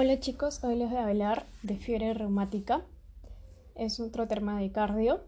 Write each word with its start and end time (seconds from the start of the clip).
Hola 0.00 0.20
chicos, 0.20 0.62
hoy 0.62 0.76
les 0.76 0.90
voy 0.90 0.98
a 0.98 1.08
hablar 1.08 1.44
de 1.64 1.76
fiebre 1.76 2.14
reumática. 2.14 2.84
Es 3.74 3.98
otro 3.98 4.28
tema 4.28 4.60
de 4.60 4.70
cardio. 4.70 5.24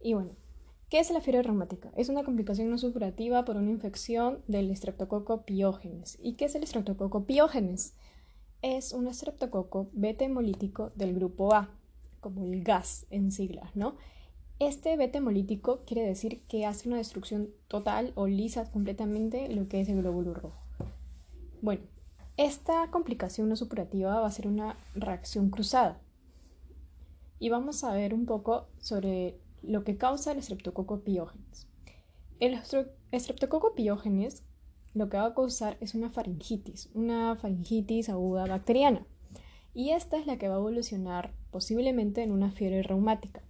Y 0.00 0.14
bueno, 0.14 0.30
¿qué 0.88 1.00
es 1.00 1.10
la 1.10 1.20
fiebre 1.20 1.42
reumática? 1.42 1.92
Es 1.98 2.08
una 2.08 2.24
complicación 2.24 2.70
no 2.70 2.78
supurativa 2.78 3.44
por 3.44 3.58
una 3.58 3.68
infección 3.68 4.38
del 4.48 4.70
estreptococo 4.70 5.42
piógenes. 5.42 6.16
¿Y 6.22 6.32
qué 6.32 6.46
es 6.46 6.54
el 6.54 6.62
estreptococo 6.62 7.26
piógenes? 7.26 7.92
Es 8.62 8.94
un 8.94 9.06
estreptococo 9.06 9.90
beta 9.92 10.24
hemolítico 10.24 10.92
del 10.94 11.14
grupo 11.14 11.52
A, 11.52 11.68
como 12.20 12.46
el 12.46 12.64
gas 12.64 13.04
en 13.10 13.30
siglas, 13.30 13.76
¿no? 13.76 13.96
Este 14.60 14.96
beta 14.96 15.18
hemolítico 15.18 15.82
quiere 15.84 16.06
decir 16.06 16.40
que 16.48 16.64
hace 16.64 16.88
una 16.88 16.96
destrucción 16.96 17.50
total 17.68 18.12
o 18.14 18.26
lisa 18.28 18.64
completamente 18.70 19.50
lo 19.50 19.68
que 19.68 19.82
es 19.82 19.90
el 19.90 20.00
glóbulo 20.00 20.32
rojo. 20.32 20.56
Bueno, 21.60 21.82
esta 22.44 22.90
complicación 22.90 23.50
no 23.50 23.56
supurativa 23.56 24.18
va 24.18 24.26
a 24.26 24.30
ser 24.30 24.46
una 24.46 24.74
reacción 24.94 25.50
cruzada. 25.50 26.00
Y 27.38 27.50
vamos 27.50 27.84
a 27.84 27.92
ver 27.92 28.14
un 28.14 28.24
poco 28.24 28.68
sobre 28.78 29.38
lo 29.62 29.84
que 29.84 29.98
causa 29.98 30.32
el 30.32 30.38
estreptococo 30.38 31.00
piógenes. 31.00 31.68
El 32.38 32.58
estreptococo 33.12 33.74
piógenes 33.74 34.42
lo 34.94 35.10
que 35.10 35.18
va 35.18 35.26
a 35.26 35.34
causar 35.34 35.76
es 35.80 35.94
una 35.94 36.08
faringitis, 36.08 36.88
una 36.94 37.36
faringitis 37.36 38.08
aguda 38.08 38.46
bacteriana. 38.46 39.06
Y 39.74 39.90
esta 39.90 40.16
es 40.16 40.26
la 40.26 40.38
que 40.38 40.48
va 40.48 40.54
a 40.54 40.58
evolucionar 40.58 41.34
posiblemente 41.50 42.22
en 42.22 42.32
una 42.32 42.50
fiebre 42.50 42.82
reumática. 42.82 43.42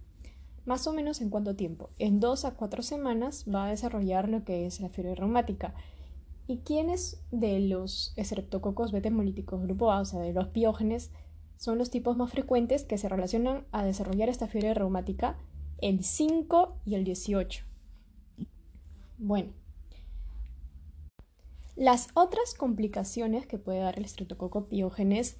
Más 0.65 0.85
o 0.85 0.91
menos 0.91 1.21
en 1.21 1.29
cuánto 1.29 1.55
tiempo? 1.55 1.91
En 1.97 2.19
dos 2.19 2.43
a 2.43 2.55
cuatro 2.55 2.83
semanas 2.83 3.45
va 3.47 3.67
a 3.67 3.69
desarrollar 3.69 4.27
lo 4.27 4.43
que 4.43 4.65
es 4.65 4.81
la 4.81 4.89
fiebre 4.89 5.15
reumática 5.15 5.73
¿Y 6.51 6.57
quiénes 6.65 7.23
de 7.31 7.61
los 7.61 8.11
estreptococos 8.17 8.91
beta 8.91 9.07
hemolíticos 9.07 9.63
grupo 9.63 9.89
A, 9.89 10.01
o 10.01 10.05
sea, 10.05 10.19
de 10.19 10.33
los 10.33 10.49
piógenes, 10.49 11.09
son 11.55 11.77
los 11.77 11.89
tipos 11.89 12.17
más 12.17 12.29
frecuentes 12.29 12.83
que 12.83 12.97
se 12.97 13.07
relacionan 13.07 13.65
a 13.71 13.85
desarrollar 13.85 14.27
esta 14.27 14.49
fiebre 14.49 14.73
reumática? 14.73 15.37
El 15.77 16.03
5 16.03 16.75
y 16.83 16.95
el 16.95 17.05
18. 17.05 17.63
Bueno, 19.17 19.53
las 21.77 22.09
otras 22.15 22.53
complicaciones 22.53 23.47
que 23.47 23.57
puede 23.57 23.79
dar 23.79 23.97
el 23.97 24.03
estreptococo 24.03 24.65
piógenes, 24.65 25.37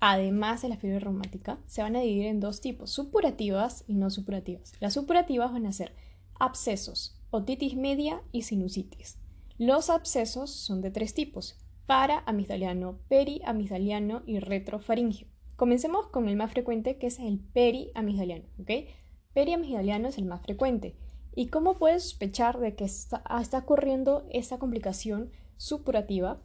además 0.00 0.60
de 0.60 0.68
la 0.68 0.76
fiebre 0.76 1.00
reumática, 1.00 1.60
se 1.64 1.80
van 1.80 1.96
a 1.96 2.00
dividir 2.00 2.26
en 2.26 2.40
dos 2.40 2.60
tipos, 2.60 2.90
supurativas 2.90 3.84
y 3.86 3.94
no 3.94 4.10
supurativas. 4.10 4.74
Las 4.80 4.92
supurativas 4.92 5.50
van 5.50 5.64
a 5.64 5.72
ser 5.72 5.94
abscesos, 6.38 7.16
otitis 7.30 7.74
media 7.74 8.20
y 8.32 8.42
sinusitis. 8.42 9.21
Los 9.64 9.90
abscesos 9.90 10.50
son 10.50 10.80
de 10.80 10.90
tres 10.90 11.14
tipos, 11.14 11.56
paraamigdaliano, 11.86 12.98
periamigdaliano 13.06 14.24
y 14.26 14.40
retrofaringio. 14.40 15.28
Comencemos 15.54 16.08
con 16.08 16.28
el 16.28 16.34
más 16.34 16.50
frecuente 16.50 16.98
que 16.98 17.06
es 17.06 17.20
el 17.20 17.38
periamigdaliano, 17.38 18.46
¿ok? 18.58 18.88
Periamigdaliano 19.32 20.08
es 20.08 20.18
el 20.18 20.24
más 20.24 20.42
frecuente. 20.42 20.96
¿Y 21.36 21.46
cómo 21.46 21.78
puedes 21.78 22.02
sospechar 22.02 22.58
de 22.58 22.74
que 22.74 22.82
está, 22.82 23.22
está 23.40 23.58
ocurriendo 23.58 24.26
esa 24.32 24.58
complicación 24.58 25.30
supurativa? 25.58 26.42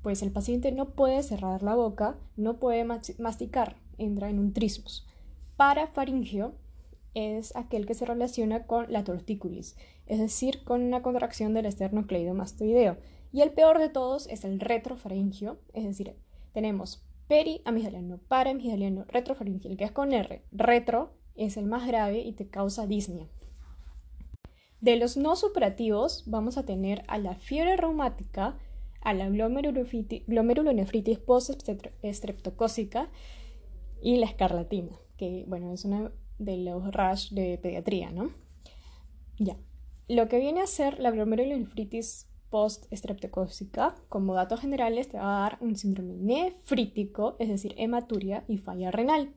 Pues 0.00 0.22
el 0.22 0.30
paciente 0.30 0.70
no 0.70 0.90
puede 0.94 1.24
cerrar 1.24 1.64
la 1.64 1.74
boca, 1.74 2.20
no 2.36 2.60
puede 2.60 2.84
masticar, 2.84 3.78
entra 3.98 4.30
en 4.30 4.38
un 4.38 4.52
trismus. 4.52 5.08
Parafaringio 5.56 6.54
es 7.14 7.54
aquel 7.56 7.86
que 7.86 7.94
se 7.94 8.04
relaciona 8.04 8.66
con 8.66 8.92
la 8.92 9.04
tortícolis, 9.04 9.76
es 10.06 10.18
decir, 10.18 10.64
con 10.64 10.82
una 10.82 11.02
contracción 11.02 11.54
del 11.54 11.66
esternocleidomastoideo. 11.66 12.96
Y 13.32 13.40
el 13.40 13.50
peor 13.50 13.78
de 13.78 13.88
todos 13.88 14.26
es 14.28 14.44
el 14.44 14.60
retrofaringio, 14.60 15.58
es 15.72 15.84
decir, 15.84 16.16
tenemos 16.52 17.04
periamigdaliano, 17.28 18.18
paraamigdaliano, 18.28 19.04
retrofaringio, 19.08 19.70
el 19.70 19.76
que 19.76 19.84
es 19.84 19.92
con 19.92 20.12
R. 20.12 20.42
Retro 20.52 21.12
es 21.34 21.56
el 21.56 21.66
más 21.66 21.86
grave 21.86 22.20
y 22.20 22.32
te 22.32 22.48
causa 22.48 22.86
disnea. 22.86 23.26
De 24.80 24.96
los 24.96 25.16
no 25.16 25.34
superativos 25.34 26.24
vamos 26.26 26.58
a 26.58 26.66
tener 26.66 27.04
a 27.08 27.16
la 27.18 27.34
fiebre 27.36 27.76
reumática, 27.76 28.58
a 29.00 29.14
la 29.14 29.30
glomerulonefritis 29.30 31.18
post-estreptocócica 31.18 33.08
y 34.02 34.16
la 34.16 34.26
escarlatina, 34.26 34.92
que 35.16 35.44
bueno, 35.48 35.72
es 35.72 35.86
una 35.86 36.12
de 36.38 36.56
los 36.58 36.92
rash 36.92 37.30
de 37.30 37.58
pediatría, 37.58 38.10
¿no? 38.10 38.32
Ya. 39.38 39.56
Lo 40.08 40.28
que 40.28 40.38
viene 40.38 40.60
a 40.60 40.66
ser 40.66 40.98
la 40.98 41.10
glomerulonefritis 41.10 42.28
post-estreptocócica, 42.50 43.96
como 44.08 44.34
datos 44.34 44.60
generales, 44.60 45.08
te 45.08 45.18
va 45.18 45.38
a 45.38 45.40
dar 45.40 45.58
un 45.60 45.76
síndrome 45.76 46.14
nefrítico, 46.14 47.36
es 47.38 47.48
decir, 47.48 47.74
hematuria 47.78 48.44
y 48.46 48.58
falla 48.58 48.90
renal. 48.90 49.34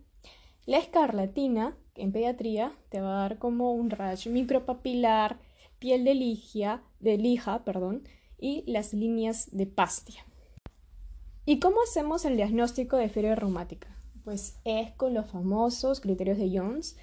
La 0.68 0.78
escarlatina, 0.78 1.78
en 1.96 2.12
pediatría, 2.12 2.74
te 2.90 3.02
va 3.02 3.18
a 3.18 3.22
dar 3.22 3.40
como 3.40 3.74
un 3.74 3.90
rash 3.90 4.28
micropapilar, 4.28 5.40
piel 5.80 6.04
de, 6.04 6.14
ligia, 6.14 6.84
de 7.00 7.18
lija 7.18 7.64
perdón, 7.64 8.04
y 8.38 8.64
las 8.70 8.94
líneas 8.94 9.50
de 9.56 9.66
pastia. 9.66 10.26
¿Y 11.46 11.60
cómo 11.60 11.78
hacemos 11.82 12.26
el 12.26 12.36
diagnóstico 12.36 12.98
de 12.98 13.10
fiebre 13.10 13.36
reumática? 13.36 13.88
Pues 14.28 14.60
es 14.66 14.92
con 14.92 15.14
los 15.14 15.28
famosos 15.28 16.02
criterios 16.02 16.38
de 16.38 16.52
Jones 16.54 16.98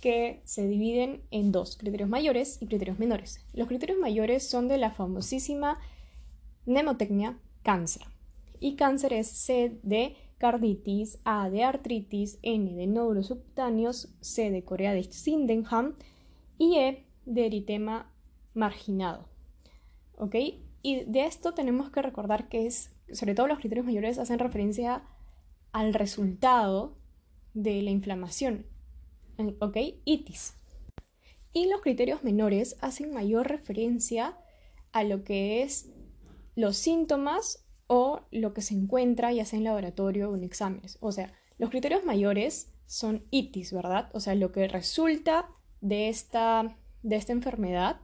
que 0.00 0.40
se 0.42 0.66
dividen 0.66 1.22
en 1.30 1.52
dos, 1.52 1.76
criterios 1.76 2.08
mayores 2.08 2.60
y 2.60 2.66
criterios 2.66 2.98
menores. 2.98 3.46
Los 3.52 3.68
criterios 3.68 3.96
mayores 4.00 4.44
son 4.48 4.66
de 4.66 4.76
la 4.76 4.90
famosísima 4.90 5.78
mnemotecnia 6.66 7.38
cáncer. 7.62 8.02
Y 8.58 8.74
cáncer 8.74 9.12
es 9.12 9.28
C 9.28 9.78
de 9.84 10.16
carditis, 10.38 11.20
A 11.22 11.48
de 11.48 11.62
artritis, 11.62 12.40
N 12.42 12.74
de 12.74 12.88
nódulos 12.88 13.28
subcutáneos, 13.28 14.08
C 14.20 14.50
de 14.50 14.64
Corea 14.64 14.94
de 14.94 15.04
Sydenham 15.04 15.94
y 16.58 16.78
E 16.78 17.04
de 17.24 17.46
eritema 17.46 18.10
marginado. 18.52 19.28
¿Ok? 20.16 20.34
Y 20.82 21.04
de 21.04 21.24
esto 21.26 21.54
tenemos 21.54 21.92
que 21.92 22.02
recordar 22.02 22.48
que 22.48 22.66
es, 22.66 22.90
sobre 23.12 23.36
todo 23.36 23.46
los 23.46 23.60
criterios 23.60 23.86
mayores 23.86 24.18
hacen 24.18 24.40
referencia 24.40 24.96
a 24.96 25.14
al 25.74 25.92
resultado 25.92 26.96
de 27.52 27.82
la 27.82 27.90
inflamación, 27.90 28.64
¿ok? 29.58 29.76
Itis. 30.04 30.54
Y 31.52 31.66
los 31.68 31.80
criterios 31.80 32.22
menores 32.22 32.76
hacen 32.80 33.12
mayor 33.12 33.48
referencia 33.48 34.38
a 34.92 35.02
lo 35.02 35.24
que 35.24 35.62
es 35.62 35.90
los 36.54 36.76
síntomas 36.76 37.66
o 37.88 38.20
lo 38.30 38.54
que 38.54 38.62
se 38.62 38.74
encuentra 38.74 39.32
ya 39.32 39.44
sea 39.44 39.58
en 39.58 39.64
laboratorio 39.64 40.30
o 40.30 40.36
en 40.36 40.44
exámenes. 40.44 40.96
O 41.00 41.10
sea, 41.10 41.32
los 41.58 41.70
criterios 41.70 42.04
mayores 42.04 42.72
son 42.86 43.24
itis, 43.32 43.72
¿verdad? 43.72 44.10
O 44.14 44.20
sea, 44.20 44.36
lo 44.36 44.52
que 44.52 44.68
resulta 44.68 45.50
de 45.80 46.08
esta, 46.08 46.78
de 47.02 47.16
esta 47.16 47.32
enfermedad, 47.32 48.00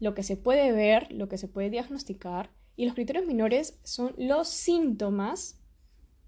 lo 0.00 0.14
que 0.14 0.24
se 0.24 0.36
puede 0.36 0.72
ver, 0.72 1.12
lo 1.12 1.28
que 1.28 1.38
se 1.38 1.46
puede 1.46 1.70
diagnosticar. 1.70 2.50
Y 2.74 2.86
los 2.86 2.94
criterios 2.94 3.26
menores 3.26 3.78
son 3.84 4.12
los 4.18 4.48
síntomas 4.48 5.59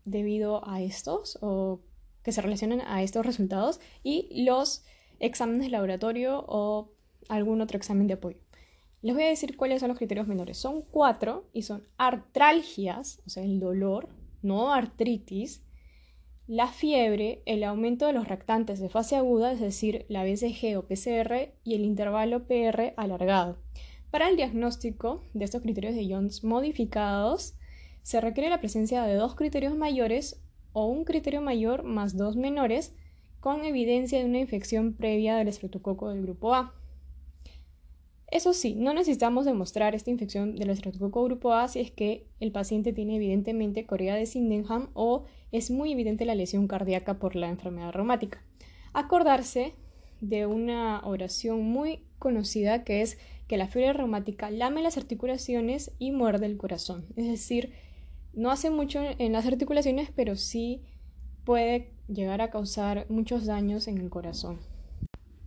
debido 0.05 0.67
a 0.69 0.81
estos 0.81 1.39
o 1.41 1.81
que 2.23 2.33
se 2.33 2.43
relacionan 2.43 2.81
a 2.87 3.03
estos 3.03 3.27
resultados 3.27 3.81
y 4.03 4.45
los 4.45 4.85
exámenes 5.19 5.63
de 5.63 5.71
laboratorio 5.71 6.45
o 6.47 6.91
algún 7.29 7.61
otro 7.61 7.77
examen 7.77 8.07
de 8.07 8.15
apoyo. 8.15 8.39
Les 9.03 9.15
voy 9.15 9.25
a 9.25 9.29
decir 9.29 9.57
cuáles 9.57 9.81
son 9.81 9.89
los 9.89 9.99
criterios 9.99 10.29
menores. 10.29 10.59
Son 10.59 10.83
cuatro 10.83 11.49
y 11.53 11.63
son 11.63 11.85
artralgias, 11.97 13.21
o 13.27 13.31
sea, 13.31 13.43
el 13.43 13.59
dolor, 13.59 14.09
no 14.43 14.73
artritis, 14.73 15.63
la 16.47 16.69
fiebre, 16.69 17.43
el 17.47 17.65
aumento 17.65 18.07
de 18.07 18.13
los 18.13 18.29
reactantes 18.29 18.79
de 18.81 18.89
fase 18.89 19.17
aguda, 19.17 19.53
es 19.53 19.61
decir, 19.61 20.07
la 20.09 20.23
BCG 20.25 20.77
o 20.77 20.83
PCR 20.83 21.55
y 21.65 21.75
el 21.75 21.85
intervalo 21.85 22.47
PR 22.47 22.95
alargado. 22.97 23.59
Para 24.11 24.29
el 24.29 24.37
diagnóstico 24.37 25.25
de 25.35 25.45
estos 25.47 25.63
criterios 25.63 25.95
de 25.95 26.07
Jones 26.09 26.45
modificados, 26.45 27.55
se 28.03 28.21
requiere 28.21 28.51
la 28.51 28.61
presencia 28.61 29.03
de 29.05 29.15
dos 29.15 29.35
criterios 29.35 29.77
mayores 29.77 30.43
o 30.73 30.87
un 30.87 31.05
criterio 31.05 31.41
mayor 31.41 31.83
más 31.83 32.17
dos 32.17 32.37
menores 32.37 32.95
con 33.41 33.65
evidencia 33.65 34.19
de 34.19 34.25
una 34.25 34.39
infección 34.39 34.95
previa 34.95 35.37
del 35.37 35.49
estreptococo 35.49 36.09
del 36.11 36.23
grupo 36.23 36.55
A. 36.55 36.75
Eso 38.29 38.55
sí, 38.55 38.75
no 38.75 38.95
necesitamos 38.95 39.45
demostrar 39.45 39.95
esta 39.95 40.11
infección 40.11 40.57
del 40.57 40.71
estreptococo 40.71 41.25
grupo 41.25 41.53
A 41.53 41.69
si 41.69 41.81
es 41.81 41.91
que 41.91 42.27
el 42.41 42.51
paciente 42.51 42.93
tiene 42.93 43.17
evidentemente 43.17 43.85
corea 43.85 44.15
de 44.15 44.25
Sydenham 44.25 44.89
o 44.95 45.25
es 45.51 45.71
muy 45.71 45.93
evidente 45.93 46.25
la 46.25 46.35
lesión 46.35 46.67
cardíaca 46.67 47.19
por 47.19 47.37
la 47.37 47.51
enfermedad 47.51 47.93
reumática. 47.93 48.43
Acordarse 48.95 49.75
de 50.23 50.47
una 50.47 51.03
oración 51.05 51.63
muy 51.63 52.01
conocida 52.19 52.85
que 52.85 53.03
es 53.03 53.19
que 53.49 53.59
la 53.59 53.69
fiebre 53.69 53.93
reumática 53.93 54.51
lame 54.51 54.83
las 54.83 54.97
articulaciones 54.97 55.91
y 55.99 56.13
muerde 56.13 56.47
el 56.47 56.57
corazón, 56.57 57.05
es 57.17 57.27
decir, 57.27 57.73
no 58.35 58.51
hace 58.51 58.71
mucho 58.71 59.01
en 59.19 59.33
las 59.33 59.47
articulaciones, 59.47 60.11
pero 60.15 60.37
sí 60.37 60.83
puede 61.45 61.93
llegar 62.09 62.41
a 62.41 62.51
causar 62.51 63.07
muchos 63.09 63.47
daños 63.47 63.89
en 63.89 63.99
el 63.99 64.11
corazón. 64.11 64.61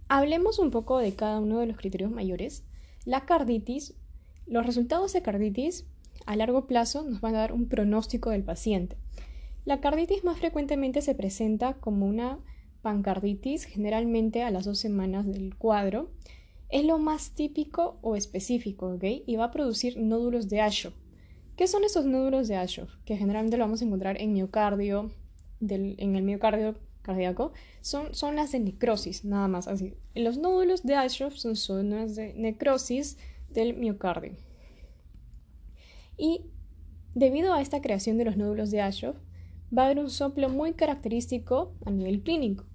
Hablemos 0.07 0.59
un 0.59 0.71
poco 0.71 0.99
de 0.99 1.13
cada 1.13 1.39
uno 1.39 1.59
de 1.59 1.65
los 1.65 1.77
criterios 1.77 2.11
mayores. 2.11 2.63
La 3.05 3.25
carditis, 3.25 3.95
los 4.45 4.65
resultados 4.65 5.13
de 5.13 5.21
carditis 5.21 5.85
a 6.25 6.35
largo 6.35 6.67
plazo 6.67 7.03
nos 7.03 7.21
van 7.21 7.35
a 7.35 7.39
dar 7.39 7.53
un 7.53 7.67
pronóstico 7.67 8.29
del 8.29 8.43
paciente. 8.43 8.97
La 9.65 9.81
carditis 9.81 10.23
más 10.23 10.37
frecuentemente 10.37 11.01
se 11.01 11.15
presenta 11.15 11.73
como 11.75 12.05
una 12.05 12.39
pancarditis, 12.83 13.63
generalmente 13.63 14.43
a 14.43 14.51
las 14.51 14.65
dos 14.65 14.77
semanas 14.77 15.25
del 15.25 15.55
cuadro. 15.55 16.11
Es 16.69 16.85
lo 16.85 16.99
más 16.99 17.31
típico 17.31 17.97
o 18.03 18.15
específico, 18.15 18.93
¿ok? 18.93 19.03
Y 19.25 19.35
va 19.37 19.45
a 19.45 19.51
producir 19.51 19.99
nódulos 19.99 20.49
de 20.49 20.61
Ashoff. 20.61 20.93
¿Qué 21.55 21.67
son 21.67 21.83
esos 21.83 22.05
nódulos 22.05 22.47
de 22.47 22.57
Ashoff? 22.57 22.93
Que 23.05 23.15
generalmente 23.17 23.57
lo 23.57 23.63
vamos 23.63 23.81
a 23.81 23.85
encontrar 23.85 24.19
en 24.19 24.33
miocardio, 24.33 25.11
en 25.61 26.15
el 26.15 26.23
miocardio 26.23 26.75
cardíaco, 27.01 27.53
son 27.81 28.13
zonas 28.13 28.51
de 28.51 28.59
necrosis, 28.59 29.23
nada 29.23 29.47
más 29.47 29.67
así. 29.67 29.93
Los 30.15 30.37
nódulos 30.37 30.83
de 30.83 30.95
Ashoff 30.95 31.35
son 31.35 31.55
zonas 31.55 32.15
de 32.15 32.33
necrosis 32.33 33.17
del 33.49 33.75
miocardio. 33.75 34.33
Y 36.17 36.41
debido 37.13 37.53
a 37.53 37.61
esta 37.61 37.81
creación 37.81 38.17
de 38.17 38.25
los 38.25 38.37
nódulos 38.37 38.71
de 38.71 38.81
Ashoff, 38.81 39.15
va 39.75 39.83
a 39.83 39.85
haber 39.85 39.99
un 39.99 40.09
soplo 40.09 40.49
muy 40.49 40.73
característico 40.73 41.73
a 41.85 41.91
nivel 41.91 42.21
clínico, 42.21 42.65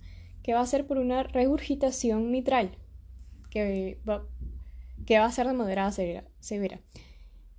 que 0.42 0.54
va 0.54 0.60
a 0.60 0.66
ser 0.66 0.86
por 0.86 0.98
una 0.98 1.22
regurgitación 1.22 2.30
mitral, 2.30 2.78
que 3.50 4.00
va, 4.08 4.26
que 5.06 5.18
va 5.18 5.26
a 5.26 5.32
ser 5.32 5.46
de 5.46 5.52
moderada 5.52 5.90
severa, 5.90 6.24
severa. 6.38 6.80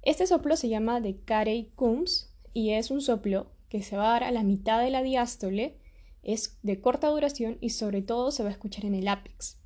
Este 0.03 0.25
soplo 0.25 0.55
se 0.55 0.67
llama 0.67 0.99
de 0.99 1.19
Carey-Coombs 1.19 2.33
y 2.53 2.71
es 2.71 2.89
un 2.89 3.01
soplo 3.01 3.51
que 3.69 3.83
se 3.83 3.97
va 3.97 4.09
a 4.09 4.13
dar 4.13 4.23
a 4.23 4.31
la 4.31 4.43
mitad 4.43 4.81
de 4.81 4.89
la 4.89 5.03
diástole, 5.03 5.77
es 6.23 6.57
de 6.63 6.81
corta 6.81 7.07
duración 7.09 7.57
y 7.61 7.69
sobre 7.69 8.01
todo 8.01 8.31
se 8.31 8.41
va 8.41 8.49
a 8.49 8.51
escuchar 8.51 8.85
en 8.85 8.95
el 8.95 9.07
ápex. 9.07 9.59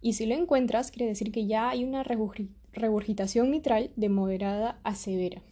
Y 0.00 0.14
si 0.14 0.24
lo 0.24 0.34
encuentras, 0.34 0.90
quiere 0.90 1.06
decir 1.06 1.32
que 1.32 1.46
ya 1.46 1.68
hay 1.68 1.84
una 1.84 2.02
regurgitación 2.02 3.50
mitral 3.50 3.90
de 3.96 4.08
moderada 4.08 4.80
a 4.84 4.94
severa. 4.94 5.42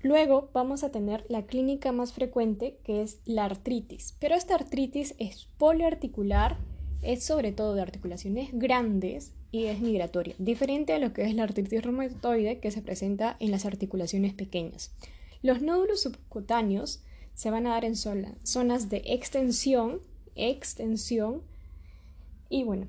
Luego 0.00 0.50
vamos 0.54 0.82
a 0.82 0.90
tener 0.90 1.26
la 1.28 1.46
clínica 1.46 1.92
más 1.92 2.12
frecuente 2.12 2.78
que 2.82 3.02
es 3.02 3.20
la 3.26 3.44
artritis, 3.44 4.16
pero 4.20 4.34
esta 4.34 4.54
artritis 4.54 5.14
es 5.18 5.48
poliarticular, 5.58 6.58
es 7.02 7.24
sobre 7.24 7.52
todo 7.52 7.74
de 7.74 7.82
articulaciones 7.82 8.50
grandes 8.52 9.32
y 9.50 9.66
es 9.66 9.80
migratoria, 9.80 10.34
diferente 10.38 10.92
a 10.92 10.98
lo 10.98 11.12
que 11.12 11.24
es 11.24 11.34
la 11.34 11.44
artritis 11.44 11.82
reumatoide 11.82 12.58
que 12.58 12.70
se 12.70 12.82
presenta 12.82 13.36
en 13.40 13.50
las 13.50 13.64
articulaciones 13.64 14.34
pequeñas. 14.34 14.92
Los 15.42 15.62
nódulos 15.62 16.02
subcutáneos 16.02 17.02
se 17.34 17.50
van 17.50 17.66
a 17.66 17.70
dar 17.70 17.84
en 17.84 17.96
zonas 17.96 18.88
de 18.88 19.02
extensión, 19.06 20.00
extensión, 20.34 21.42
y 22.48 22.64
bueno, 22.64 22.86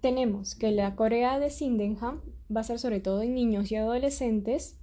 tenemos 0.00 0.54
que 0.54 0.70
la 0.72 0.94
corea 0.96 1.38
de 1.38 1.50
Sydenham 1.50 2.20
va 2.54 2.62
a 2.62 2.64
ser 2.64 2.78
sobre 2.78 3.00
todo 3.00 3.22
en 3.22 3.34
niños 3.34 3.70
y 3.70 3.76
adolescentes, 3.76 4.76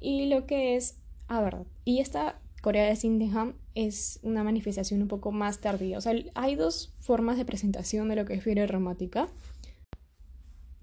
y 0.00 0.26
lo 0.26 0.46
que 0.46 0.76
es 0.76 1.02
Ah, 1.34 1.40
verdad. 1.40 1.66
Y 1.86 2.00
esta 2.00 2.42
Corea 2.60 2.84
de 2.84 2.94
Sydenham 2.94 3.54
es 3.74 4.20
una 4.22 4.44
manifestación 4.44 5.02
un 5.02 5.08
poco 5.08 5.32
más 5.32 5.60
tardía. 5.60 5.98
O 5.98 6.00
sea, 6.00 6.14
hay 6.34 6.54
dos 6.54 6.92
formas 7.00 7.36
de 7.36 7.44
presentación 7.44 8.08
de 8.08 8.16
lo 8.16 8.24
que 8.24 8.34
es 8.34 8.42
fiebre 8.42 8.66
reumática, 8.66 9.28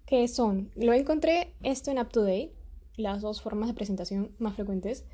que 0.05 0.27
son, 0.27 0.71
lo 0.75 0.93
encontré 0.93 1.53
esto 1.61 1.91
en 1.91 1.99
UpToDate, 1.99 2.51
las 2.97 3.21
dos 3.21 3.41
formas 3.41 3.69
de 3.69 3.75
presentación 3.75 4.31
más 4.39 4.55
frecuentes. 4.55 5.05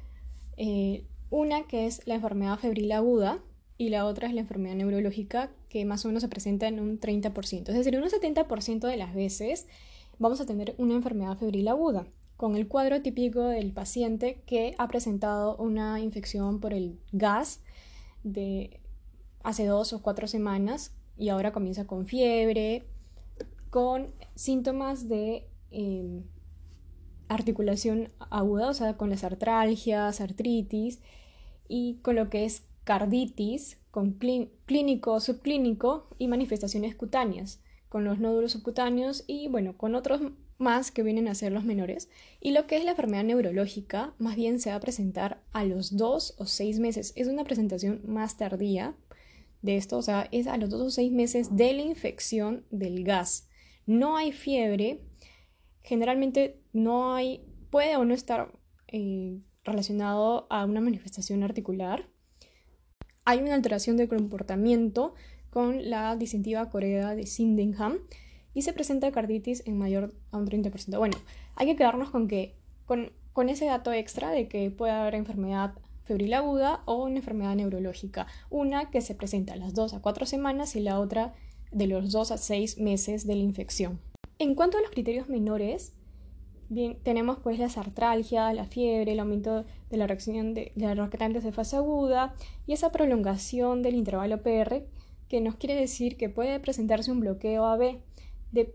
Eh, 0.58 1.06
una 1.30 1.64
que 1.68 1.86
es 1.86 2.06
la 2.08 2.16
enfermedad 2.16 2.58
febril 2.58 2.92
aguda 2.92 3.40
y 3.78 3.90
la 3.90 4.06
otra 4.06 4.28
es 4.28 4.34
la 4.34 4.42
enfermedad 4.42 4.76
neurológica 4.76 5.52
que 5.68 5.84
más 5.84 6.06
o 6.06 6.08
menos 6.08 6.24
se 6.24 6.30
presenta 6.30 6.68
en 6.68 6.80
un 6.80 7.00
30%. 7.00 7.70
Es 7.70 7.76
decir, 7.76 7.98
un 7.98 8.08
70% 8.08 8.88
de 8.88 8.98
las 8.98 9.14
veces 9.14 9.68
vamos 10.18 10.40
a 10.40 10.46
tener 10.46 10.76
una 10.78 10.94
enfermedad 10.94 11.38
febril 11.38 11.68
aguda 11.68 12.08
con 12.38 12.56
el 12.56 12.68
cuadro 12.68 13.02
típico 13.02 13.42
del 13.42 13.72
paciente 13.72 14.42
que 14.46 14.76
ha 14.78 14.88
presentado 14.88 15.56
una 15.58 16.00
infección 16.00 16.60
por 16.60 16.74
el 16.74 17.00
gas 17.12 17.62
de 18.26 18.82
hace 19.44 19.66
dos 19.66 19.94
o 19.94 20.02
cuatro 20.02 20.28
semanas 20.28 20.94
y 21.16 21.30
ahora 21.30 21.54
comienza 21.54 21.86
con 21.86 22.08
fiebre, 22.08 22.88
con 23.70 24.14
síntomas 24.34 25.08
de 25.08 25.48
em, 25.70 26.24
articulación 27.30 28.10
aguda, 28.30 28.70
o 28.70 28.74
sea, 28.74 28.98
con 28.98 29.10
las 29.10 29.24
artralgias, 29.24 30.20
artritis 30.20 31.02
y 31.68 32.00
con 32.02 32.16
lo 32.16 32.30
que 32.30 32.46
es 32.46 32.64
carditis, 32.84 33.80
con 33.92 34.20
clínico, 34.66 35.20
subclínico 35.20 36.10
y 36.18 36.28
manifestaciones 36.28 36.96
cutáneas, 36.96 37.62
con 37.96 38.04
los 38.04 38.20
nódulos 38.20 38.52
subcutáneos 38.52 39.24
y 39.26 39.48
bueno, 39.48 39.78
con 39.78 39.96
otros 39.96 40.20
más 40.58 40.92
que 40.92 41.02
vienen 41.02 41.30
a 41.30 41.34
ser 41.34 41.54
los 41.54 41.64
menores, 41.64 42.10
y 42.42 42.52
lo 42.52 42.68
que 42.68 42.76
es 42.76 42.84
la 42.84 42.92
enfermedad 42.92 43.24
neurológica 43.24 44.14
más 44.18 44.36
bien 44.36 44.60
se 44.60 44.70
va 44.70 44.76
a 44.76 44.80
presentar 44.82 45.42
a 45.54 45.64
los 45.64 45.96
dos 45.96 46.36
o 46.38 46.46
seis 46.46 46.78
meses. 46.78 47.14
Es 47.16 47.30
una 47.30 47.46
presentación 47.46 48.02
más 48.06 48.36
tardía 48.36 48.98
de 49.62 49.78
esto, 49.78 49.96
o 49.96 50.02
sea, 50.02 50.28
es 50.34 50.48
a 50.48 50.58
los 50.58 50.72
dos 50.72 50.82
o 50.82 50.90
seis 50.90 51.10
meses 51.10 51.56
de 51.56 51.72
la 51.72 51.84
infección 51.84 52.66
del 52.70 53.06
gas. 53.06 53.48
No 53.86 54.18
hay 54.18 54.34
fiebre, 54.34 55.00
generalmente 55.82 56.60
no 56.74 57.14
hay, 57.14 57.46
puede 57.70 57.96
o 57.96 58.04
no 58.04 58.14
estar 58.14 58.52
eh, 58.90 59.40
relacionado 59.64 60.48
a 60.50 60.66
una 60.66 60.82
manifestación 60.82 61.44
articular. 61.44 62.10
Hay 63.24 63.40
una 63.40 63.56
alteración 63.56 63.96
de 63.96 64.10
comportamiento 64.10 65.14
con 65.56 65.90
la 65.90 66.18
disyuntiva 66.18 66.70
corea 66.70 67.16
de 67.16 67.26
Sydenham 67.26 68.00
y 68.54 68.64
se 68.64 68.74
presenta 68.74 69.10
carditis 69.14 69.64
en 69.66 69.78
mayor 69.78 70.14
a 70.32 70.38
un 70.38 70.46
30%. 70.46 70.98
Bueno, 70.98 71.16
hay 71.56 71.66
que 71.66 71.78
quedarnos 71.78 72.10
con 72.10 72.28
que 72.28 72.58
con, 72.86 73.14
con 73.32 73.48
ese 73.48 73.64
dato 73.64 73.94
extra 73.94 74.32
de 74.32 74.50
que 74.50 74.70
puede 74.70 74.92
haber 74.92 75.16
enfermedad 75.16 75.76
febril 76.04 76.34
aguda 76.34 76.82
o 76.84 77.06
una 77.06 77.16
enfermedad 77.16 77.56
neurológica, 77.56 78.28
una 78.50 78.92
que 78.92 79.00
se 79.00 79.16
presenta 79.16 79.54
a 79.54 79.56
las 79.56 79.74
2 79.74 79.94
a 79.94 80.02
4 80.02 80.26
semanas 80.26 80.76
y 80.76 80.82
la 80.82 81.00
otra 81.00 81.34
de 81.72 81.88
los 81.88 82.12
2 82.12 82.32
a 82.32 82.38
6 82.38 82.80
meses 82.80 83.26
de 83.26 83.36
la 83.36 83.44
infección. 83.44 84.02
En 84.40 84.56
cuanto 84.56 84.78
a 84.78 84.82
los 84.82 84.92
criterios 84.92 85.30
menores, 85.30 85.94
bien, 86.68 86.98
tenemos 87.02 87.38
pues 87.40 87.60
las 87.60 87.78
artralgias, 87.78 88.54
la 88.54 88.66
fiebre, 88.66 89.14
el 89.14 89.22
aumento 89.22 89.64
de 89.90 89.96
la 89.96 90.06
reacción 90.06 90.54
de, 90.54 90.74
de 90.76 90.94
las 90.94 91.44
de 91.44 91.52
fase 91.54 91.78
aguda 91.78 92.36
y 92.68 92.74
esa 92.74 92.92
prolongación 92.92 93.84
del 93.84 93.96
intervalo 93.96 94.44
PR 94.44 94.84
que 95.30 95.42
nos 95.42 95.56
quiere 95.56 95.76
decir 95.76 96.18
que 96.18 96.30
puede 96.30 96.60
presentarse 96.60 97.12
un 97.12 97.20
bloqueo 97.20 97.66
AB 97.66 98.00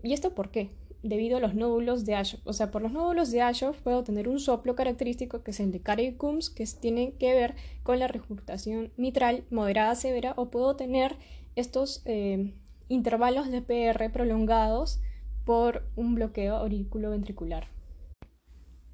¿Y 0.03 0.13
esto 0.13 0.35
por 0.35 0.51
qué? 0.51 0.69
Debido 1.01 1.37
a 1.37 1.39
los 1.39 1.55
nódulos 1.55 2.05
de 2.05 2.15
Ashoff. 2.15 2.41
O 2.45 2.53
sea, 2.53 2.69
por 2.69 2.83
los 2.83 2.91
nódulos 2.91 3.31
de 3.31 3.41
Ashoff 3.41 3.81
puedo 3.81 4.03
tener 4.03 4.27
un 4.27 4.39
soplo 4.39 4.75
característico 4.75 5.43
que 5.43 5.51
es 5.51 5.59
el 5.59 5.71
de 5.71 5.79
Carey 5.79 6.13
Coombs, 6.13 6.49
que 6.51 6.65
tiene 6.79 7.13
que 7.13 7.33
ver 7.33 7.55
con 7.81 7.97
la 7.97 8.07
regurgitación 8.07 8.91
mitral 8.97 9.43
moderada 9.49 9.95
severa, 9.95 10.33
o 10.37 10.51
puedo 10.51 10.75
tener 10.75 11.15
estos 11.55 12.03
eh, 12.05 12.53
intervalos 12.87 13.49
de 13.49 13.61
PR 13.61 14.11
prolongados 14.11 14.99
por 15.45 15.83
un 15.95 16.13
bloqueo 16.13 16.55
auriculoventricular. 16.55 17.67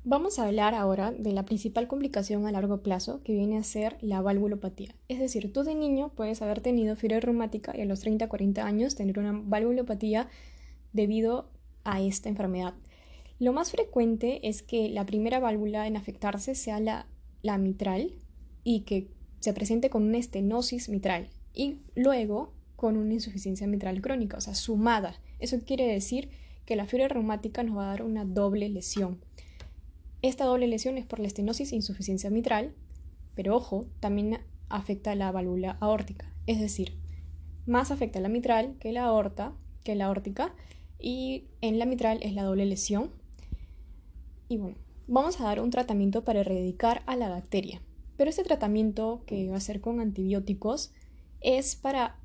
Vamos 0.10 0.40
a 0.40 0.46
hablar 0.46 0.74
ahora 0.74 1.12
de 1.12 1.34
la 1.34 1.44
principal 1.44 1.90
complicación 1.90 2.48
a 2.48 2.52
largo 2.54 2.82
plazo 2.82 3.22
que 3.26 3.34
viene 3.34 3.58
a 3.58 3.64
ser 3.64 3.98
la 4.00 4.22
valvulopatía. 4.22 4.96
Es 5.10 5.20
decir, 5.20 5.52
tú 5.52 5.64
de 5.64 5.76
niño 5.76 6.14
puedes 6.16 6.42
haber 6.42 6.62
tenido 6.62 6.96
fiebre 6.96 7.20
reumática 7.20 7.76
y 7.76 7.82
a 7.82 7.86
los 7.86 8.06
30-40 8.06 8.60
años 8.60 8.96
tener 8.96 9.20
una 9.20 9.34
valvulopatía 9.34 10.30
debido 10.94 11.50
a 11.84 12.00
esta 12.00 12.30
enfermedad. 12.30 12.74
Lo 13.38 13.52
más 13.52 13.72
frecuente 13.72 14.48
es 14.48 14.64
que 14.64 14.88
la 14.88 15.06
primera 15.06 15.42
válvula 15.42 15.88
en 15.88 15.98
afectarse 15.98 16.56
sea 16.56 16.80
la, 16.80 17.58
mitral 17.58 18.14
y 18.64 18.84
que 18.84 19.10
se 19.42 19.52
presente 19.52 19.90
con 19.90 20.04
una 20.04 20.20
estenosis 20.20 20.88
mitral 20.88 21.28
y 21.54 21.82
luego 21.96 22.54
con 22.78 22.96
una 22.96 23.14
insuficiencia 23.14 23.68
mitral 23.68 24.00
crónica, 24.00 24.38
o 24.38 24.42
sea, 24.42 24.56
sumada. 24.56 25.20
Eso 25.40 25.60
quiere 25.66 25.86
decir 25.86 26.30
que 26.66 26.78
la 26.78 26.86
fiebre 26.86 27.10
reumática 27.10 27.62
nos 27.62 27.76
va 27.76 27.88
a 27.88 27.90
dar 27.90 28.04
una 28.04 28.24
doble 28.24 28.70
lesión. 28.70 29.20
Esta 30.22 30.46
doble 30.46 30.68
lesión 30.68 30.98
es 30.98 31.06
por 31.06 31.20
la 31.20 31.28
estenosis 31.28 31.72
e 31.72 31.76
insuficiencia 31.76 32.30
mitral, 32.30 32.74
pero 33.36 33.56
ojo, 33.56 33.86
también 34.00 34.40
afecta 34.70 35.14
la 35.16 35.32
válvula 35.32 35.78
aórtica, 35.80 36.34
es 36.48 36.60
decir, 36.60 36.98
más 37.66 37.92
afecta 37.92 38.20
la 38.20 38.30
mitral 38.30 38.76
que 38.80 38.92
la 38.92 39.04
aorta, 39.04 39.54
que 39.84 39.96
la 39.96 40.06
aórtica, 40.06 40.56
y 41.00 41.46
en 41.62 41.78
la 41.78 41.86
mitral 41.86 42.20
es 42.22 42.34
la 42.34 42.44
doble 42.44 42.66
lesión. 42.66 43.12
Y 44.50 44.58
bueno, 44.58 44.78
vamos 45.08 45.40
a 45.40 45.44
dar 45.44 45.62
un 45.62 45.70
tratamiento 45.70 46.24
para 46.24 46.40
erradicar 46.40 47.04
a 47.06 47.16
la 47.16 47.30
bacteria. 47.30 47.82
Pero 48.16 48.30
este 48.30 48.44
tratamiento 48.44 49.22
que 49.28 49.50
va 49.50 49.58
a 49.58 49.62
ser 49.62 49.82
con 49.82 50.00
antibióticos 50.00 50.92
es 51.42 51.76
para 51.76 52.20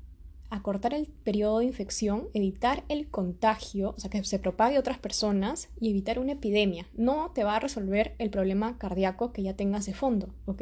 acortar 0.55 0.93
el 0.93 1.07
periodo 1.07 1.59
de 1.59 1.65
infección, 1.65 2.27
evitar 2.33 2.83
el 2.87 3.09
contagio, 3.09 3.95
o 3.97 3.99
sea, 3.99 4.09
que 4.09 4.23
se 4.23 4.37
propague 4.37 4.77
a 4.77 4.79
otras 4.79 4.99
personas 4.99 5.69
y 5.79 5.89
evitar 5.89 6.19
una 6.19 6.33
epidemia. 6.33 6.87
No 6.93 7.31
te 7.33 7.43
va 7.43 7.55
a 7.55 7.59
resolver 7.59 8.15
el 8.19 8.29
problema 8.29 8.77
cardíaco 8.77 9.33
que 9.33 9.41
ya 9.41 9.55
tengas 9.55 9.85
de 9.87 9.95
fondo, 9.95 10.29
¿ok? 10.45 10.61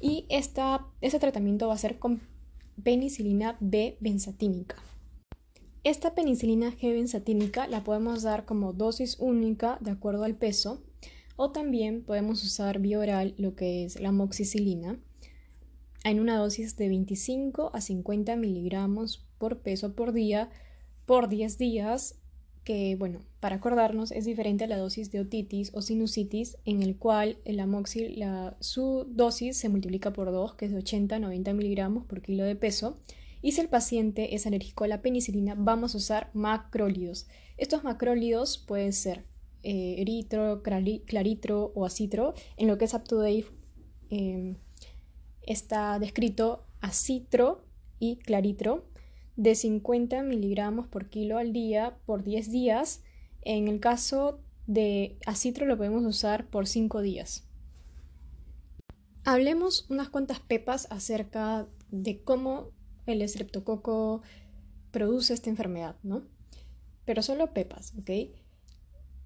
Y 0.00 0.26
esta, 0.28 0.86
este 1.00 1.20
tratamiento 1.20 1.68
va 1.68 1.74
a 1.74 1.78
ser 1.78 2.00
con 2.00 2.20
penicilina 2.82 3.56
B 3.60 3.96
benzatínica. 4.00 4.76
Esta 5.84 6.14
penicilina 6.14 6.72
G 6.72 6.92
benzatínica 6.92 7.68
la 7.68 7.84
podemos 7.84 8.22
dar 8.22 8.44
como 8.44 8.72
dosis 8.72 9.16
única 9.20 9.78
de 9.80 9.92
acuerdo 9.92 10.24
al 10.24 10.34
peso 10.34 10.82
o 11.36 11.50
también 11.50 12.02
podemos 12.02 12.42
usar 12.42 12.80
vía 12.80 12.98
oral 12.98 13.34
lo 13.38 13.54
que 13.54 13.84
es 13.84 14.00
la 14.00 14.10
moxicilina. 14.10 14.98
En 16.04 16.20
una 16.20 16.36
dosis 16.36 16.76
de 16.76 16.88
25 16.88 17.70
a 17.74 17.80
50 17.80 18.36
miligramos 18.36 19.26
por 19.38 19.60
peso 19.60 19.94
por 19.94 20.12
día 20.12 20.50
por 21.06 21.28
10 21.28 21.58
días, 21.58 22.18
que, 22.64 22.94
bueno, 22.96 23.22
para 23.40 23.56
acordarnos, 23.56 24.12
es 24.12 24.24
diferente 24.24 24.64
a 24.64 24.68
la 24.68 24.78
dosis 24.78 25.10
de 25.10 25.20
otitis 25.20 25.72
o 25.74 25.82
sinusitis, 25.82 26.58
en 26.64 26.82
el 26.82 26.96
cual 26.96 27.38
el 27.44 27.58
amoxil, 27.58 28.18
la, 28.18 28.56
su 28.60 29.04
dosis 29.08 29.56
se 29.56 29.68
multiplica 29.68 30.12
por 30.12 30.30
2, 30.30 30.54
que 30.54 30.66
es 30.66 30.72
de 30.72 30.78
80 30.78 31.16
a 31.16 31.18
90 31.18 31.52
miligramos 31.54 32.04
por 32.06 32.22
kilo 32.22 32.44
de 32.44 32.54
peso. 32.54 32.98
Y 33.40 33.52
si 33.52 33.60
el 33.60 33.68
paciente 33.68 34.36
es 34.36 34.46
alérgico 34.46 34.84
a 34.84 34.88
la 34.88 35.02
penicilina, 35.02 35.56
vamos 35.58 35.94
a 35.94 35.98
usar 35.98 36.30
macrólidos. 36.34 37.26
Estos 37.56 37.82
macrólidos 37.82 38.58
pueden 38.58 38.92
ser 38.92 39.24
eh, 39.64 39.96
eritro, 39.98 40.62
claritro 40.62 41.72
o 41.74 41.84
acitro. 41.84 42.34
En 42.56 42.68
lo 42.68 42.78
que 42.78 42.84
es 42.84 42.94
UpToDate 42.94 43.46
eh, 44.10 44.54
está 45.46 45.98
descrito 45.98 46.64
acitro 46.80 47.64
y 47.98 48.16
claritro 48.16 48.84
de 49.36 49.54
50 49.54 50.22
miligramos 50.22 50.86
por 50.86 51.08
kilo 51.08 51.38
al 51.38 51.52
día 51.52 51.96
por 52.06 52.22
10 52.22 52.50
días. 52.50 53.02
En 53.42 53.68
el 53.68 53.80
caso 53.80 54.40
de 54.66 55.18
acitro 55.26 55.66
lo 55.66 55.76
podemos 55.76 56.04
usar 56.04 56.46
por 56.46 56.66
5 56.66 57.00
días. 57.00 57.48
Hablemos 59.24 59.86
unas 59.88 60.08
cuantas 60.08 60.40
pepas 60.40 60.88
acerca 60.90 61.68
de 61.90 62.22
cómo 62.22 62.70
el 63.06 63.22
estreptococo 63.22 64.22
produce 64.90 65.34
esta 65.34 65.50
enfermedad, 65.50 65.96
¿no? 66.02 66.22
Pero 67.04 67.22
solo 67.22 67.52
pepas, 67.52 67.94
¿ok? 67.98 68.34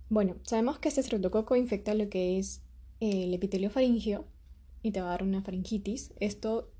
Bueno, 0.08 0.36
sabemos 0.42 0.78
que 0.78 0.88
este 0.88 1.00
estreptococo 1.00 1.56
infecta 1.56 1.94
lo 1.94 2.08
que 2.08 2.38
es 2.38 2.62
el 3.00 3.34
epitelio 3.34 3.70
faringio 3.70 4.26
y 4.86 4.92
te 4.92 5.00
va 5.00 5.08
a 5.08 5.10
dar 5.10 5.22
una 5.22 5.42
faringitis. 5.42 6.12
Esto 6.20 6.70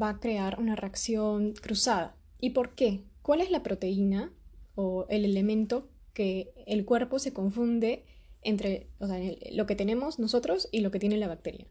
va 0.00 0.10
a 0.10 0.20
crear 0.20 0.58
una 0.58 0.76
reacción 0.76 1.52
cruzada. 1.52 2.16
¿Y 2.38 2.50
por 2.50 2.74
qué? 2.74 3.04
¿Cuál 3.22 3.40
es 3.40 3.50
la 3.50 3.62
proteína 3.62 4.32
o 4.74 5.06
el 5.08 5.24
elemento 5.24 5.88
que 6.12 6.52
el 6.66 6.84
cuerpo 6.84 7.18
se 7.18 7.32
confunde 7.32 8.04
entre 8.42 8.88
o 8.98 9.06
sea, 9.06 9.18
lo 9.52 9.66
que 9.66 9.76
tenemos 9.76 10.18
nosotros 10.18 10.68
y 10.72 10.80
lo 10.80 10.90
que 10.90 10.98
tiene 10.98 11.16
la 11.16 11.28
bacteria? 11.28 11.66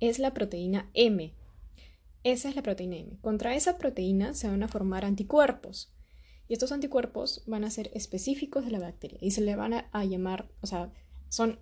Es 0.00 0.18
la 0.18 0.34
proteína 0.34 0.90
M. 0.94 1.34
Esa 2.24 2.48
es 2.48 2.56
la 2.56 2.62
proteína 2.62 2.96
M. 2.96 3.18
Contra 3.20 3.54
esa 3.54 3.78
proteína 3.78 4.34
se 4.34 4.48
van 4.48 4.62
a 4.62 4.68
formar 4.68 5.04
anticuerpos. 5.04 5.92
Y 6.48 6.54
estos 6.54 6.72
anticuerpos 6.72 7.44
van 7.46 7.64
a 7.64 7.70
ser 7.70 7.90
específicos 7.94 8.64
de 8.64 8.70
la 8.70 8.80
bacteria 8.80 9.18
y 9.20 9.32
se 9.32 9.42
le 9.42 9.54
van 9.54 9.74
a, 9.74 10.04
llamar, 10.04 10.48
o 10.62 10.66
sea, 10.66 10.90
son 11.28 11.58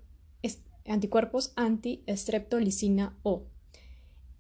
anticuerpos 0.87 1.53
anti-estreptolicina 1.57 3.19
O. 3.23 3.47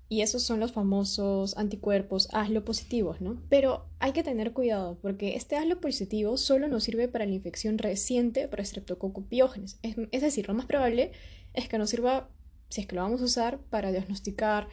Y 0.08 0.20
esos 0.20 0.44
son 0.44 0.60
los 0.60 0.72
famosos 0.72 1.56
anticuerpos 1.56 2.28
ASLO 2.32 2.64
positivos, 2.64 3.20
¿no? 3.20 3.42
Pero 3.48 3.86
hay 3.98 4.12
que 4.12 4.22
tener 4.22 4.52
cuidado 4.52 4.98
porque 5.02 5.34
este 5.34 5.56
ASLO 5.56 5.80
positivo 5.80 6.36
solo 6.36 6.68
nos 6.68 6.84
sirve 6.84 7.08
para 7.08 7.26
la 7.26 7.32
infección 7.32 7.78
reciente 7.78 8.46
por 8.46 8.64
Streptococcus 8.64 9.26
pyogenes. 9.26 9.78
Es, 9.82 9.96
es 10.12 10.22
decir, 10.22 10.46
lo 10.46 10.54
más 10.54 10.66
probable 10.66 11.12
es 11.54 11.68
que 11.68 11.78
nos 11.78 11.90
sirva, 11.90 12.28
si 12.68 12.82
es 12.82 12.86
que 12.86 12.94
lo 12.94 13.02
vamos 13.02 13.20
a 13.20 13.24
usar, 13.24 13.58
para 13.70 13.90
diagnosticar 13.90 14.68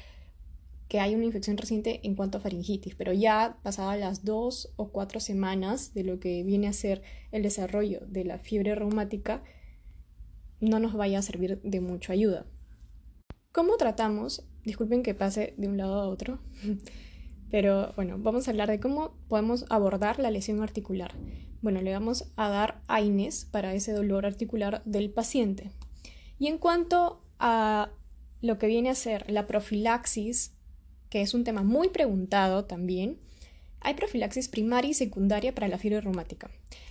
que 0.87 0.99
hay 0.99 1.15
una 1.15 1.25
infección 1.25 1.57
reciente 1.57 2.01
en 2.03 2.13
cuanto 2.13 2.37
a 2.37 2.41
faringitis, 2.41 2.93
pero 2.93 3.13
ya 3.13 3.57
pasadas 3.63 3.99
las 3.99 4.23
dos 4.23 4.71
o 4.75 4.89
cuatro 4.89 5.19
semanas 5.19 5.95
de 5.95 6.03
lo 6.03 6.19
que 6.19 6.43
viene 6.43 6.67
a 6.67 6.73
ser 6.73 7.01
el 7.31 7.41
desarrollo 7.41 8.01
de 8.05 8.25
la 8.25 8.37
fiebre 8.37 8.75
reumática, 8.75 9.43
no 10.59 10.77
nos 10.77 10.93
vaya 10.93 11.17
a 11.17 11.23
servir 11.23 11.59
de 11.63 11.81
mucha 11.81 12.13
ayuda. 12.13 12.45
¿Cómo 13.53 13.77
tratamos? 13.77 14.43
Disculpen 14.65 15.03
que 15.03 15.13
pase 15.13 15.53
de 15.57 15.67
un 15.67 15.77
lado 15.77 16.01
a 16.01 16.07
otro, 16.07 16.39
pero 17.51 17.93
bueno, 17.95 18.17
vamos 18.17 18.47
a 18.47 18.51
hablar 18.51 18.67
de 18.67 18.79
cómo 18.79 19.15
podemos 19.27 19.65
abordar 19.69 20.17
la 20.17 20.31
lesión 20.31 20.63
articular. 20.63 21.13
Bueno, 21.61 21.79
le 21.83 21.93
vamos 21.93 22.31
a 22.35 22.49
dar 22.49 22.81
AINES 22.87 23.45
para 23.45 23.75
ese 23.75 23.93
dolor 23.93 24.25
articular 24.25 24.81
del 24.85 25.11
paciente. 25.11 25.69
Y 26.39 26.47
en 26.47 26.57
cuanto 26.57 27.21
a 27.37 27.91
lo 28.41 28.57
que 28.57 28.65
viene 28.65 28.89
a 28.89 28.95
ser 28.95 29.29
la 29.29 29.45
profilaxis 29.45 30.57
que 31.11 31.21
es 31.21 31.35
un 31.35 31.43
tema 31.43 31.61
muy 31.61 31.89
preguntado 31.89 32.65
también, 32.65 33.19
hay 33.81 33.93
profilaxis 33.93 34.47
primaria 34.47 34.89
y 34.89 34.95
secundaria 34.95 35.53
para 35.53 35.67
la 35.67 35.77
fiebre 35.77 36.01
reumática. 36.01 36.49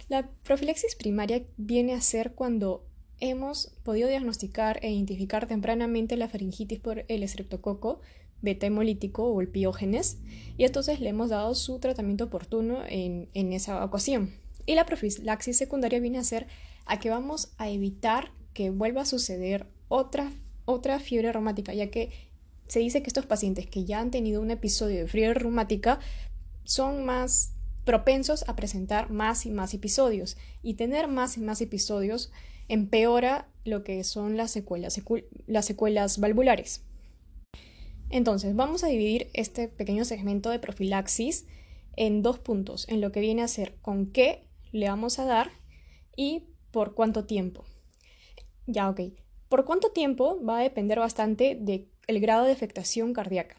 La 0.08 0.30
profilaxis 0.44 0.94
primaria 0.94 1.42
viene 1.56 1.92
a 1.92 2.00
ser 2.00 2.34
cuando 2.34 2.86
hemos 3.22 3.68
podido 3.84 4.08
diagnosticar 4.08 4.80
e 4.82 4.90
identificar 4.90 5.46
tempranamente 5.46 6.16
la 6.16 6.28
faringitis 6.28 6.80
por 6.80 7.04
el 7.06 7.22
estreptococo 7.22 8.00
beta 8.40 8.66
hemolítico 8.66 9.28
o 9.28 9.40
el 9.40 9.46
piógenes 9.46 10.18
y 10.58 10.64
entonces 10.64 10.98
le 10.98 11.10
hemos 11.10 11.30
dado 11.30 11.54
su 11.54 11.78
tratamiento 11.78 12.24
oportuno 12.24 12.82
en, 12.88 13.28
en 13.32 13.52
esa 13.52 13.84
ocasión. 13.84 14.34
Y 14.66 14.74
la 14.74 14.86
profilaxis 14.86 15.56
secundaria 15.56 16.00
viene 16.00 16.18
a 16.18 16.24
ser 16.24 16.48
a 16.84 16.98
que 16.98 17.10
vamos 17.10 17.52
a 17.58 17.70
evitar 17.70 18.32
que 18.54 18.70
vuelva 18.70 19.02
a 19.02 19.06
suceder 19.06 19.66
otra, 19.86 20.32
otra 20.64 20.98
fiebre 20.98 21.30
reumática, 21.30 21.72
ya 21.74 21.90
que 21.90 22.10
se 22.66 22.80
dice 22.80 23.02
que 23.02 23.08
estos 23.08 23.26
pacientes 23.26 23.68
que 23.68 23.84
ya 23.84 24.00
han 24.00 24.10
tenido 24.10 24.42
un 24.42 24.50
episodio 24.50 24.98
de 24.98 25.06
fiebre 25.06 25.34
reumática 25.34 26.00
son 26.64 27.04
más 27.04 27.52
propensos 27.84 28.44
a 28.48 28.56
presentar 28.56 29.10
más 29.10 29.46
y 29.46 29.50
más 29.50 29.74
episodios 29.74 30.36
y 30.62 30.74
tener 30.74 31.06
más 31.06 31.36
y 31.36 31.40
más 31.40 31.60
episodios 31.60 32.32
empeora 32.68 33.48
lo 33.64 33.84
que 33.84 34.02
son 34.04 34.36
las 34.36 34.50
secuelas, 34.50 35.00
las 35.46 35.66
secuelas 35.66 36.18
valvulares. 36.18 36.84
Entonces, 38.10 38.54
vamos 38.54 38.84
a 38.84 38.88
dividir 38.88 39.30
este 39.32 39.68
pequeño 39.68 40.04
segmento 40.04 40.50
de 40.50 40.58
profilaxis 40.58 41.46
en 41.96 42.22
dos 42.22 42.38
puntos, 42.38 42.88
en 42.88 43.00
lo 43.00 43.12
que 43.12 43.20
viene 43.20 43.42
a 43.42 43.48
ser 43.48 43.76
con 43.80 44.06
qué 44.06 44.48
le 44.70 44.88
vamos 44.88 45.18
a 45.18 45.24
dar 45.24 45.50
y 46.16 46.44
por 46.70 46.94
cuánto 46.94 47.24
tiempo. 47.24 47.64
Ya, 48.66 48.88
ok. 48.88 49.00
Por 49.48 49.64
cuánto 49.64 49.90
tiempo 49.90 50.42
va 50.44 50.58
a 50.58 50.62
depender 50.62 50.98
bastante 50.98 51.56
de 51.58 51.88
el 52.06 52.20
grado 52.20 52.44
de 52.44 52.52
afectación 52.52 53.12
cardíaca. 53.12 53.56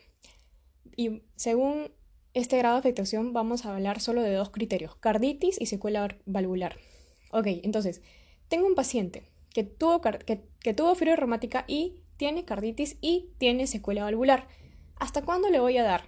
Y 0.96 1.24
según 1.36 1.92
este 2.34 2.58
grado 2.58 2.76
de 2.76 2.80
afectación 2.80 3.34
vamos 3.34 3.66
a 3.66 3.74
hablar 3.74 4.02
solo 4.02 4.22
de 4.22 4.34
dos 4.34 4.50
criterios, 4.50 4.96
carditis 4.96 5.60
y 5.60 5.68
secuela 5.68 6.18
valvular. 6.26 6.78
Ok, 7.32 7.48
entonces, 7.64 8.02
tengo 8.54 8.68
un 8.68 8.76
paciente 8.76 9.32
que 9.50 9.64
tuvo, 9.64 10.00
que, 10.00 10.44
que 10.60 10.74
tuvo 10.76 10.94
fiebre 10.94 11.16
reumática 11.16 11.66
y 11.68 12.04
tiene 12.18 12.46
carditis 12.46 13.00
y 13.02 13.32
tiene 13.40 13.66
secuela 13.66 14.04
valvular. 14.04 14.48
¿Hasta 14.96 15.24
cuándo 15.24 15.50
le 15.50 15.60
voy 15.60 15.80
a 15.80 15.84
dar? 15.84 16.04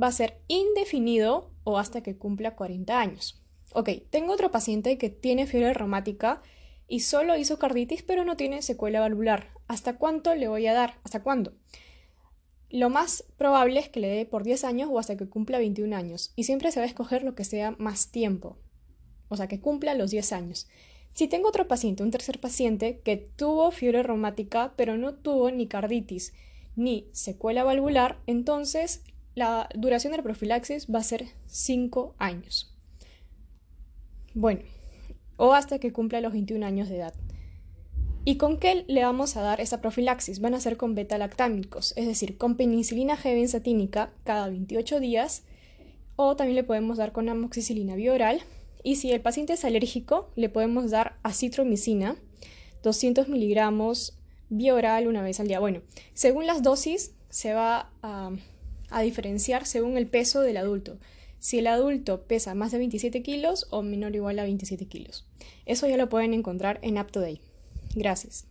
Va 0.00 0.08
a 0.08 0.12
ser 0.12 0.38
indefinido 0.48 1.50
o 1.64 1.78
hasta 1.78 2.02
que 2.02 2.18
cumpla 2.18 2.56
40 2.56 3.00
años. 3.00 3.42
Ok, 3.72 3.88
tengo 4.10 4.34
otro 4.34 4.50
paciente 4.50 4.98
que 4.98 5.08
tiene 5.08 5.46
fiebre 5.46 5.72
reumática 5.72 6.42
y 6.88 7.00
solo 7.00 7.38
hizo 7.38 7.58
carditis 7.58 8.02
pero 8.02 8.22
no 8.26 8.36
tiene 8.36 8.60
secuela 8.60 9.00
valvular. 9.00 9.54
¿Hasta 9.66 9.96
cuánto 9.96 10.34
le 10.34 10.48
voy 10.48 10.66
a 10.66 10.74
dar? 10.74 10.98
¿Hasta 11.04 11.22
cuándo? 11.22 11.54
Lo 12.68 12.90
más 12.90 13.24
probable 13.38 13.80
es 13.80 13.88
que 13.88 14.00
le 14.00 14.08
dé 14.08 14.26
por 14.26 14.44
10 14.44 14.64
años 14.64 14.90
o 14.92 14.98
hasta 14.98 15.16
que 15.16 15.30
cumpla 15.30 15.56
21 15.56 15.96
años, 15.96 16.34
y 16.36 16.44
siempre 16.44 16.70
se 16.70 16.80
va 16.80 16.84
a 16.84 16.88
escoger 16.88 17.22
lo 17.22 17.34
que 17.34 17.44
sea 17.44 17.70
más 17.78 18.10
tiempo, 18.10 18.58
o 19.28 19.38
sea, 19.38 19.48
que 19.48 19.58
cumpla 19.58 19.94
los 19.94 20.10
10 20.10 20.32
años. 20.34 20.68
Si 21.18 21.26
tengo 21.26 21.48
otro 21.48 21.66
paciente, 21.66 22.04
un 22.04 22.12
tercer 22.12 22.38
paciente, 22.38 23.00
que 23.00 23.16
tuvo 23.16 23.72
fiebre 23.72 24.04
reumática, 24.04 24.74
pero 24.76 24.96
no 24.96 25.14
tuvo 25.16 25.50
ni 25.50 25.66
carditis 25.66 26.32
ni 26.76 27.08
secuela 27.10 27.64
valvular, 27.64 28.20
entonces 28.28 29.02
la 29.34 29.68
duración 29.74 30.12
de 30.12 30.18
la 30.18 30.22
profilaxis 30.22 30.86
va 30.86 31.00
a 31.00 31.02
ser 31.02 31.26
5 31.46 32.14
años. 32.18 32.72
Bueno, 34.32 34.60
o 35.36 35.54
hasta 35.54 35.80
que 35.80 35.92
cumpla 35.92 36.20
los 36.20 36.32
21 36.32 36.64
años 36.64 36.88
de 36.88 36.98
edad. 36.98 37.14
¿Y 38.24 38.36
con 38.36 38.56
qué 38.60 38.84
le 38.86 39.02
vamos 39.02 39.36
a 39.36 39.42
dar 39.42 39.60
esa 39.60 39.80
profilaxis? 39.80 40.40
Van 40.40 40.54
a 40.54 40.60
ser 40.60 40.76
con 40.76 40.94
beta-lactámicos, 40.94 41.94
es 41.96 42.06
decir, 42.06 42.38
con 42.38 42.56
penicilina 42.56 43.16
G 43.16 43.34
benzatínica 43.34 44.12
cada 44.22 44.48
28 44.48 45.00
días, 45.00 45.42
o 46.14 46.36
también 46.36 46.54
le 46.54 46.62
podemos 46.62 46.96
dar 46.96 47.10
con 47.10 47.28
amoxicilina 47.28 47.96
bioral. 47.96 48.40
Y 48.82 48.96
si 48.96 49.12
el 49.12 49.20
paciente 49.20 49.54
es 49.54 49.64
alérgico, 49.64 50.30
le 50.36 50.48
podemos 50.48 50.90
dar 50.90 51.18
acitromicina, 51.22 52.16
200 52.82 53.28
miligramos 53.28 54.18
bioral 54.48 55.06
una 55.06 55.22
vez 55.22 55.40
al 55.40 55.48
día. 55.48 55.60
Bueno, 55.60 55.82
según 56.14 56.46
las 56.46 56.62
dosis, 56.62 57.12
se 57.28 57.52
va 57.54 57.90
a, 58.02 58.32
diferenciar 59.02 59.66
según 59.66 59.96
el 59.98 60.06
peso 60.06 60.40
del 60.40 60.56
adulto 60.56 60.98
si 61.40 61.58
el 61.58 61.68
adulto 61.68 62.22
pesa 62.22 62.54
más 62.54 62.72
de 62.72 62.78
27 62.78 63.22
kilos 63.22 63.68
o 63.70 63.82
menor 63.82 64.10
o 64.12 64.16
igual 64.16 64.38
a 64.40 64.42
27 64.42 64.86
kilos. 64.86 65.24
Eso 65.66 65.86
ya 65.86 65.96
lo 65.96 66.08
pueden 66.08 66.34
encontrar 66.34 66.80
en 66.82 66.98
UpToDate. 66.98 67.40
Gracias. 67.94 68.46